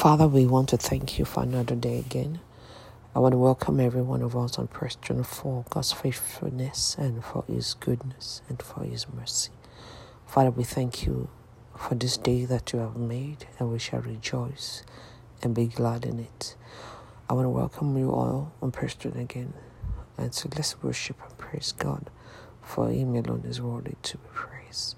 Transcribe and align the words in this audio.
Father, 0.00 0.26
we 0.26 0.46
want 0.46 0.70
to 0.70 0.78
thank 0.78 1.18
you 1.18 1.26
for 1.26 1.42
another 1.42 1.74
day 1.74 1.98
again. 1.98 2.40
I 3.14 3.18
want 3.18 3.32
to 3.32 3.38
welcome 3.38 3.78
every 3.78 4.00
one 4.00 4.22
of 4.22 4.34
us 4.34 4.58
on 4.58 4.68
Preston 4.68 5.24
for 5.24 5.66
God's 5.68 5.92
faithfulness 5.92 6.96
and 6.98 7.22
for 7.22 7.44
His 7.46 7.74
goodness 7.74 8.40
and 8.48 8.62
for 8.62 8.82
His 8.82 9.06
mercy. 9.12 9.50
Father, 10.26 10.50
we 10.52 10.64
thank 10.64 11.04
you 11.04 11.28
for 11.76 11.96
this 11.96 12.16
day 12.16 12.46
that 12.46 12.72
you 12.72 12.78
have 12.78 12.96
made, 12.96 13.46
and 13.58 13.70
we 13.70 13.78
shall 13.78 14.00
rejoice 14.00 14.84
and 15.42 15.54
be 15.54 15.66
glad 15.66 16.06
in 16.06 16.18
it. 16.18 16.56
I 17.28 17.34
want 17.34 17.44
to 17.44 17.50
welcome 17.50 17.94
you 17.98 18.10
all 18.10 18.54
on 18.62 18.70
Preston 18.70 19.18
again. 19.18 19.52
And 20.16 20.32
so 20.32 20.48
let's 20.56 20.82
worship 20.82 21.16
and 21.22 21.36
praise 21.36 21.72
God, 21.72 22.08
for 22.62 22.88
Him 22.88 23.14
alone 23.16 23.44
is 23.46 23.60
worthy 23.60 23.96
to 24.00 24.16
be 24.16 24.28
praised. 24.32 24.96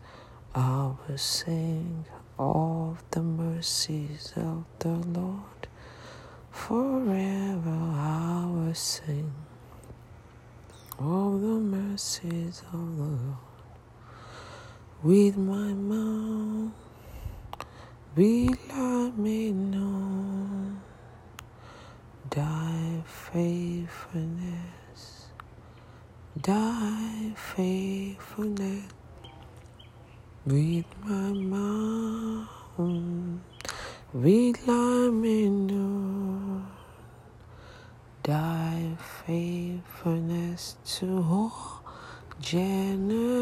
I 0.55 0.93
will 1.09 1.19
sing 1.19 2.05
of 2.43 3.03
the 3.13 3.23
mercies 3.23 4.33
of 4.37 4.65
the 4.81 4.89
Lord. 4.89 5.69
Forever 6.51 7.71
I 7.71 8.47
will 8.51 8.75
sing 8.75 9.33
of 10.99 11.41
the 11.41 11.59
mercies 11.77 12.63
of 12.73 12.97
the 12.97 13.05
Lord. 13.05 13.37
With 15.03 15.37
my 15.37 15.73
mouth 15.73 16.73
will 18.17 18.55
I 18.71 19.13
make 19.17 19.55
known 19.55 20.81
thy 22.29 23.03
faithfulness, 23.07 25.29
thy 26.37 27.33
faithfulness 27.37 28.85
with 30.45 30.87
my 31.05 31.33
mouth 31.33 32.49
will 34.13 34.55
I 34.69 35.09
know 35.49 36.67
thy 38.23 38.91
faithfulness 39.25 40.77
to 40.85 41.07
all 41.17 41.83
generation. 42.39 43.41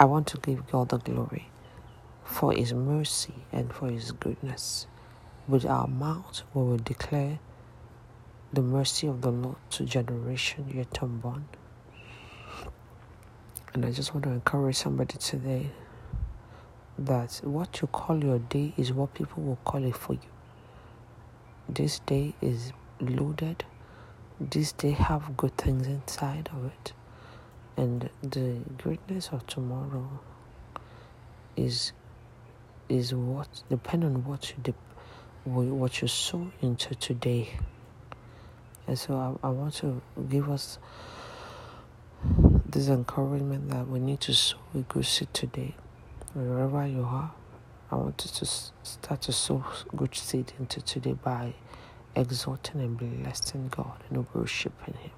I 0.00 0.04
want 0.04 0.26
to 0.28 0.38
give 0.38 0.66
God 0.66 0.88
the 0.88 0.98
glory 0.98 1.48
for 2.24 2.52
his 2.52 2.74
mercy 2.74 3.34
and 3.52 3.72
for 3.72 3.88
his 3.88 4.10
goodness. 4.10 4.88
With 5.46 5.64
our 5.64 5.86
mouth 5.86 6.42
we 6.54 6.62
will 6.62 6.78
declare 6.78 7.38
the 8.52 8.62
mercy 8.62 9.06
of 9.06 9.20
the 9.20 9.30
Lord 9.30 9.58
to 9.70 9.84
generation 9.84 10.72
yet 10.74 11.00
unborn. 11.00 11.46
And 13.74 13.86
I 13.86 13.92
just 13.92 14.12
want 14.12 14.24
to 14.24 14.30
encourage 14.30 14.74
somebody 14.74 15.16
today 15.18 15.70
that 16.98 17.40
what 17.44 17.80
you 17.80 17.86
call 17.88 18.22
your 18.22 18.38
day 18.38 18.72
is 18.76 18.92
what 18.92 19.14
people 19.14 19.42
will 19.42 19.58
call 19.64 19.84
it 19.84 19.96
for 19.96 20.14
you. 20.14 20.30
This 21.68 22.00
day 22.00 22.34
is 22.40 22.72
loaded. 23.00 23.64
This 24.40 24.72
day 24.72 24.90
have 24.90 25.36
good 25.36 25.56
things 25.56 25.86
inside 25.86 26.50
of 26.52 26.66
it. 26.66 26.92
And 27.76 28.10
the 28.22 28.56
greatness 28.78 29.28
of 29.32 29.46
tomorrow 29.46 30.20
is 31.56 31.92
is 32.88 33.14
what 33.14 33.62
depend 33.68 34.02
on 34.02 34.24
what 34.24 34.50
you 34.50 34.56
dip, 34.62 34.76
what 35.44 36.00
you 36.00 36.08
sow 36.08 36.50
into 36.62 36.94
today. 36.94 37.50
And 38.86 38.98
so 38.98 39.38
I, 39.42 39.46
I 39.46 39.50
want 39.50 39.74
to 39.74 40.00
give 40.28 40.50
us 40.50 40.78
this 42.66 42.88
encouragement 42.88 43.68
that 43.70 43.86
we 43.86 43.98
need 44.00 44.20
to 44.20 44.34
sow 44.34 44.56
a 44.74 44.78
good 44.78 45.04
seed 45.04 45.32
today. 45.34 45.74
Wherever 46.34 46.86
you 46.86 47.02
are, 47.02 47.32
I 47.90 47.96
want 47.96 48.22
you 48.24 48.30
to 48.32 48.46
start 48.84 49.22
to 49.22 49.32
sow 49.32 49.64
good 49.96 50.14
seed 50.14 50.52
into 50.60 50.80
today 50.82 51.14
by 51.14 51.54
exalting 52.14 52.80
and 52.82 52.98
blessing 52.98 53.68
God 53.70 54.02
and 54.10 54.26
worshiping 54.34 54.94
Him. 54.94 55.10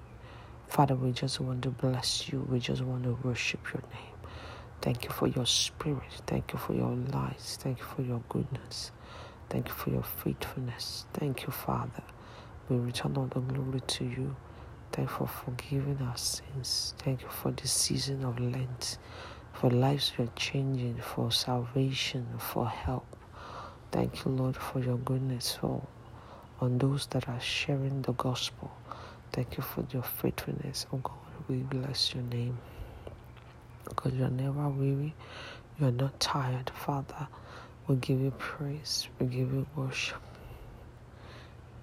Father, 0.69 0.95
we 0.95 1.11
just 1.11 1.39
want 1.41 1.63
to 1.63 1.69
bless 1.69 2.29
you. 2.29 2.47
We 2.49 2.59
just 2.59 2.81
want 2.81 3.03
to 3.03 3.17
worship 3.23 3.59
your 3.73 3.83
name. 3.93 4.15
Thank 4.81 5.03
you 5.03 5.09
for 5.11 5.27
your 5.27 5.45
spirit. 5.45 6.21
Thank 6.27 6.53
you 6.53 6.59
for 6.59 6.73
your 6.73 6.91
light. 6.95 7.39
Thank 7.39 7.79
you 7.79 7.85
for 7.85 8.01
your 8.03 8.21
goodness. 8.29 8.91
Thank 9.49 9.67
you 9.67 9.73
for 9.75 9.89
your 9.91 10.03
faithfulness. 10.03 11.05
Thank 11.13 11.43
you, 11.43 11.51
Father. 11.51 12.03
We 12.69 12.77
return 12.77 13.17
all 13.17 13.25
the 13.27 13.41
glory 13.41 13.81
to 13.81 14.05
you. 14.05 14.35
Thank 14.93 15.09
you 15.09 15.15
for 15.17 15.27
forgiving 15.27 15.99
our 16.01 16.17
sins. 16.17 16.95
Thank 16.99 17.21
you 17.21 17.29
for 17.29 17.51
this 17.51 17.71
season 17.71 18.23
of 18.25 18.39
Lent, 18.39 18.97
for 19.53 19.69
lives 19.69 20.13
you're 20.17 20.27
changing, 20.35 20.95
for 20.97 21.31
salvation, 21.31 22.25
for 22.37 22.67
help. 22.67 23.05
Thank 23.91 24.25
you, 24.25 24.31
Lord, 24.31 24.55
for 24.55 24.79
your 24.79 24.97
goodness 24.97 25.55
for 25.55 25.81
on 26.61 26.77
those 26.77 27.07
that 27.07 27.27
are 27.27 27.39
sharing 27.41 28.01
the 28.03 28.13
gospel. 28.13 28.71
Thank 29.33 29.57
you 29.57 29.63
for 29.63 29.85
your 29.91 30.03
faithfulness. 30.03 30.85
Oh 30.93 30.97
God, 30.97 31.17
we 31.49 31.57
bless 31.57 32.13
your 32.13 32.23
name. 32.23 32.57
Because 33.85 34.13
you're 34.13 34.29
never 34.29 34.69
weary, 34.69 35.13
you're 35.79 35.91
not 35.91 36.19
tired, 36.19 36.69
Father. 36.69 37.27
We 37.87 37.95
give 37.95 38.21
you 38.21 38.31
praise, 38.37 39.07
we 39.19 39.25
give 39.25 39.51
you 39.51 39.65
worship. 39.75 40.21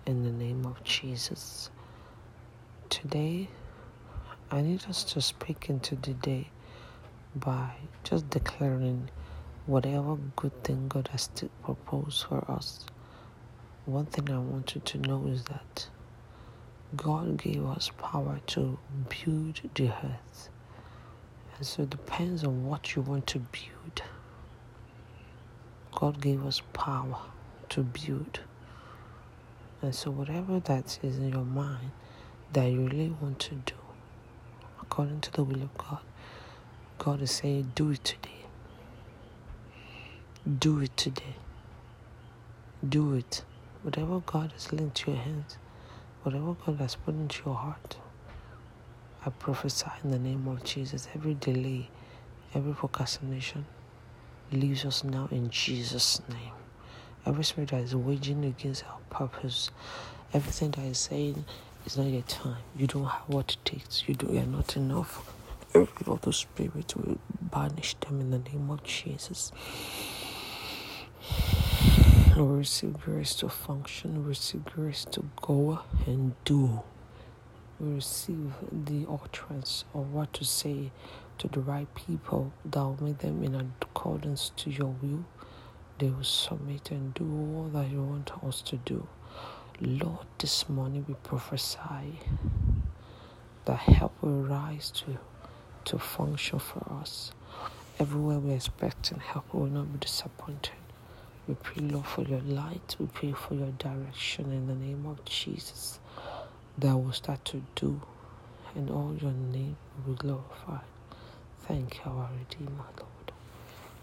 In 0.06 0.22
the 0.22 0.30
name 0.30 0.64
of 0.64 0.82
Jesus. 0.84 1.70
Today, 2.88 3.48
I 4.50 4.62
need 4.62 4.86
us 4.88 5.04
to 5.04 5.20
speak 5.20 5.68
into 5.68 5.96
the 5.96 6.14
day 6.14 6.48
by 7.40 7.70
just 8.04 8.28
declaring 8.30 9.10
whatever 9.66 10.16
good 10.36 10.64
thing 10.64 10.88
God 10.88 11.08
has 11.08 11.28
proposed 11.62 12.24
for 12.24 12.44
us. 12.50 12.84
One 13.86 14.06
thing 14.06 14.30
I 14.30 14.38
want 14.38 14.74
you 14.74 14.80
to 14.80 14.98
know 14.98 15.26
is 15.26 15.44
that 15.44 15.88
God 16.96 17.36
gave 17.36 17.64
us 17.66 17.90
power 17.98 18.40
to 18.48 18.78
build 19.08 19.60
the 19.74 19.88
earth. 19.88 20.48
And 21.56 21.66
so 21.66 21.82
it 21.82 21.90
depends 21.90 22.44
on 22.44 22.66
what 22.66 22.94
you 22.96 23.02
want 23.02 23.26
to 23.28 23.38
build. 23.38 24.02
God 25.92 26.20
gave 26.20 26.44
us 26.46 26.62
power 26.72 27.18
to 27.70 27.82
build. 27.82 28.40
And 29.82 29.94
so 29.94 30.10
whatever 30.10 30.60
that 30.60 30.98
is 31.02 31.18
in 31.18 31.30
your 31.30 31.44
mind, 31.44 31.90
that 32.52 32.66
you 32.70 32.86
really 32.86 33.14
want 33.20 33.38
to 33.40 33.54
do 33.54 33.74
according 34.80 35.20
to 35.20 35.32
the 35.32 35.44
will 35.44 35.62
of 35.62 35.76
God. 35.76 35.98
God 36.98 37.22
is 37.22 37.30
saying, 37.30 37.72
Do 37.74 37.90
it 37.90 38.04
today. 38.04 38.44
Do 40.58 40.80
it 40.80 40.96
today. 40.96 41.36
Do 42.86 43.14
it. 43.14 43.44
Whatever 43.82 44.20
God 44.20 44.52
has 44.52 44.72
laid 44.72 44.82
into 44.82 45.12
your 45.12 45.20
hands, 45.20 45.56
whatever 46.22 46.54
God 46.54 46.76
has 46.78 46.96
put 46.96 47.14
into 47.14 47.42
your 47.46 47.54
heart, 47.54 47.96
I 49.24 49.30
prophesy 49.30 49.86
in 50.02 50.10
the 50.10 50.18
name 50.18 50.46
of 50.48 50.64
Jesus. 50.64 51.08
Every 51.14 51.34
delay, 51.34 51.88
every 52.54 52.74
procrastination 52.74 53.66
leaves 54.52 54.84
us 54.84 55.04
now 55.04 55.28
in 55.30 55.50
Jesus' 55.50 56.20
name. 56.28 56.52
Every 57.26 57.44
spirit 57.44 57.70
that 57.70 57.82
is 57.82 57.94
waging 57.94 58.44
against 58.44 58.84
our 58.84 58.98
purpose, 59.10 59.70
everything 60.32 60.70
that 60.72 60.84
is 60.84 60.98
saying 60.98 61.44
it's 61.84 61.96
not 61.96 62.06
your 62.06 62.22
time. 62.22 62.56
You 62.76 62.86
don't 62.86 63.04
have 63.04 63.28
what 63.28 63.52
it 63.52 63.64
takes. 63.64 64.04
You 64.06 64.14
do. 64.14 64.28
You're 64.30 64.44
not 64.44 64.76
enough. 64.76 65.37
Every 65.74 66.06
of 66.06 66.34
spirit 66.34 66.94
will 66.96 67.18
banish 67.40 67.94
them 68.00 68.20
in 68.20 68.30
the 68.30 68.38
name 68.38 68.70
of 68.70 68.82
Jesus. 68.82 69.52
We 72.36 72.42
receive 72.42 73.00
grace 73.00 73.34
to 73.36 73.48
function. 73.48 74.22
We 74.22 74.28
receive 74.30 74.64
grace 74.64 75.04
to 75.06 75.24
go 75.42 75.80
and 76.06 76.34
do. 76.44 76.82
We 77.80 77.94
receive 77.94 78.52
the 78.72 79.06
utterance 79.10 79.84
of 79.94 80.12
what 80.12 80.32
to 80.34 80.44
say 80.44 80.90
to 81.38 81.48
the 81.48 81.60
right 81.60 81.92
people 81.94 82.52
that 82.64 82.80
will 82.80 82.96
make 83.00 83.18
them 83.18 83.42
in 83.44 83.54
accordance 83.82 84.52
to 84.56 84.70
your 84.70 84.94
will. 85.02 85.24
They 85.98 86.08
will 86.10 86.24
submit 86.24 86.90
and 86.90 87.12
do 87.14 87.24
all 87.24 87.70
that 87.74 87.90
you 87.90 88.02
want 88.02 88.30
us 88.42 88.62
to 88.62 88.76
do. 88.76 89.06
Lord, 89.80 90.26
this 90.38 90.68
morning 90.68 91.04
we 91.06 91.14
prophesy 91.22 92.20
that 93.64 93.78
help 93.78 94.20
will 94.22 94.42
rise 94.42 94.90
to, 94.92 95.18
to 95.86 95.98
function 95.98 96.58
for 96.58 96.84
us. 97.00 97.32
Everywhere 97.98 98.38
we're 98.38 98.56
expecting 98.56 99.18
help, 99.20 99.52
we 99.52 99.60
will 99.60 99.68
not 99.68 99.92
be 99.92 99.98
disappointed. 99.98 100.72
We 101.46 101.54
pray, 101.54 101.82
Lord, 101.86 102.06
for 102.06 102.22
your 102.22 102.40
light. 102.40 102.96
We 103.00 103.06
pray 103.06 103.32
for 103.32 103.54
your 103.54 103.72
direction 103.78 104.52
in 104.52 104.66
the 104.68 104.74
name 104.74 105.06
of 105.06 105.24
Jesus 105.24 105.98
that 106.78 106.96
will 106.96 107.12
start 107.12 107.44
to 107.46 107.62
do, 107.74 108.00
and 108.74 108.90
all 108.90 109.16
your 109.20 109.32
name 109.32 109.76
will 110.06 110.14
be 110.14 110.18
glorified. 110.18 110.84
Thank 111.66 111.96
you, 112.04 112.10
our 112.10 112.30
Redeemer, 112.38 112.84
Lord. 112.98 113.32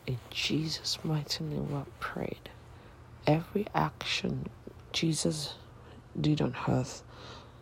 In 0.07 0.17
Jesus' 0.29 0.99
mighty 1.03 1.43
name, 1.43 1.71
we 1.73 1.81
prayed. 1.99 2.49
Every 3.27 3.67
action 3.73 4.49
Jesus 4.93 5.55
did 6.19 6.41
on 6.41 6.55
earth 6.67 7.03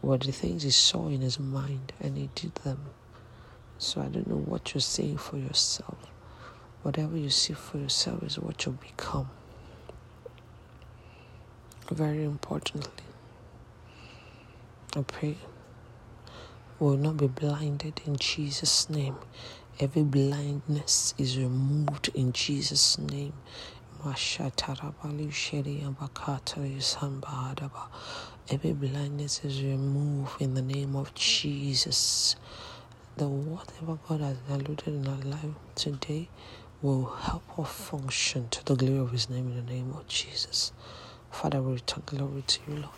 were 0.02 0.18
the 0.18 0.32
things 0.32 0.64
he 0.64 0.72
saw 0.72 1.08
in 1.08 1.22
his 1.22 1.40
mind 1.40 1.94
and 2.02 2.18
he 2.18 2.30
did 2.36 2.56
them. 2.56 2.80
So 3.78 4.02
I 4.02 4.08
don't 4.08 4.28
know 4.28 4.38
what 4.38 4.74
you're 4.74 4.82
seeing 4.82 5.18
for 5.18 5.38
yourself. 5.38 5.98
Whatever 6.84 7.18
you 7.18 7.30
see 7.30 7.54
for 7.54 7.78
yourself 7.78 8.24
is 8.24 8.40
what 8.40 8.66
you 8.66 8.74
become. 8.74 9.30
Very 11.92 12.24
importantly, 12.24 13.04
I 14.96 15.02
pray 15.04 15.38
we 16.80 16.88
will 16.88 16.98
not 16.98 17.18
be 17.18 17.28
blinded 17.28 18.02
in 18.06 18.18
Jesus' 18.18 18.90
name. 18.90 19.16
Every 19.80 20.04
blindness 20.04 21.14
is 21.18 21.38
removed 21.38 22.10
in 22.16 22.34
Jesus' 22.34 22.98
name. 23.00 23.34
Every 28.50 28.74
blindness 28.74 29.42
is 29.44 29.64
removed 29.64 30.42
in 30.42 30.54
the 30.56 30.62
name 30.62 30.96
of 30.96 31.14
Jesus. 31.16 32.36
The 33.16 33.28
whatever 33.28 34.00
God 34.10 34.22
has 34.22 34.38
alluded 34.50 34.88
in 34.88 35.08
our 35.08 35.18
life 35.18 35.54
today 35.76 36.30
will 36.82 37.06
help 37.06 37.60
us 37.60 37.72
function 37.72 38.50
to 38.50 38.66
the 38.66 38.76
glory 38.76 38.98
of 38.98 39.12
His 39.12 39.30
name 39.30 39.50
in 39.50 39.56
the 39.56 39.72
name 39.72 39.94
of 39.96 40.08
Jesus. 40.08 40.72
Father, 41.30 41.62
we 41.62 41.74
return 41.74 42.02
glory 42.08 42.44
to 42.48 42.60
you, 42.68 42.76
Lord. 42.78 42.90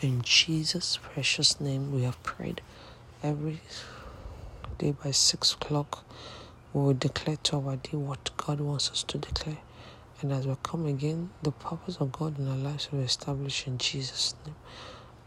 In 0.00 0.22
Jesus' 0.22 0.98
precious 1.02 1.60
name, 1.60 1.92
we 1.92 2.04
have 2.04 2.22
prayed 2.22 2.62
every 3.22 3.60
day 4.78 4.92
by 4.92 5.10
six 5.10 5.52
o'clock. 5.52 6.02
We 6.72 6.80
will 6.80 6.94
declare 6.94 7.36
to 7.36 7.56
our 7.58 7.76
day 7.76 7.98
what 7.98 8.30
God 8.38 8.60
wants 8.60 8.90
us 8.90 9.02
to 9.02 9.18
declare. 9.18 9.58
And 10.22 10.32
as 10.32 10.46
we 10.46 10.56
come 10.62 10.86
again, 10.86 11.28
the 11.42 11.52
purpose 11.52 11.98
of 11.98 12.12
God 12.12 12.38
in 12.38 12.48
our 12.48 12.56
lives 12.56 12.90
will 12.90 13.00
be 13.00 13.04
established 13.04 13.66
in 13.66 13.76
Jesus' 13.76 14.34
name. 14.46 14.56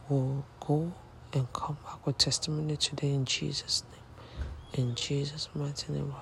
We'll 0.10 0.46
go 0.60 0.94
and 1.36 1.52
come 1.54 1.78
back 1.86 2.06
with 2.06 2.18
testimony 2.18 2.78
today 2.78 3.12
in 3.14 3.26
Jesus' 3.26 3.84
name. 3.92 4.88
In 4.90 4.96
Jesus' 4.96 5.50
mighty 5.56 5.94
name, 5.94 6.14